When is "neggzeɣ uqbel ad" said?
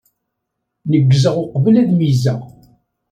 0.89-1.89